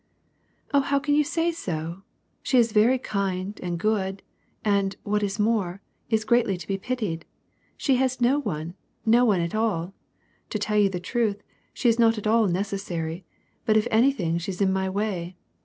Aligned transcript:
"Oh 0.73 0.79
how 0.79 0.97
can 0.97 1.13
you 1.13 1.23
say 1.23 1.51
so? 1.51 2.01
She 2.41 2.57
is 2.57 2.71
very 2.71 2.97
kind 2.97 3.59
and 3.61 3.77
good, 3.77 4.23
and, 4.65 4.95
what 5.03 5.21
is 5.21 5.37
more, 5.37 5.79
is 6.09 6.25
greatly 6.25 6.57
to 6.57 6.67
be 6.67 6.79
pitied. 6.79 7.23
She 7.77 7.97
has 7.97 8.19
no 8.19 8.39
one, 8.39 8.73
no 9.05 9.25
one 9.25 9.41
at 9.41 9.53
all. 9.53 9.93
To 10.49 10.57
tell 10.57 10.79
you 10.79 10.89
the 10.89 10.99
truth, 10.99 11.43
she 11.71 11.87
is 11.87 11.99
not 11.99 12.17
at 12.17 12.25
all 12.25 12.47
necessary, 12.47 13.25
but 13.63 13.77
if 13.77 13.87
anything 13.91 14.39
she's 14.39 14.59
in 14.59 14.73
my 14.73 14.89
way. 14.89 15.35